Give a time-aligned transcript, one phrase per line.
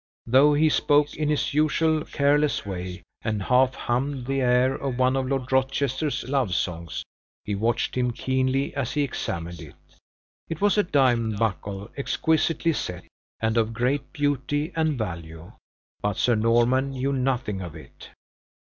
[0.25, 5.15] Though he spoke in his usual careless way, and half hummed the air of one
[5.15, 7.05] of Lord Rochester's love songs,
[7.45, 9.75] he watched him keenly as he examined it.
[10.49, 13.03] It was a diamond buckle, exquisitely set,
[13.41, 15.51] and of great beauty and value;
[16.01, 18.09] but Sir Norman knew nothing of it.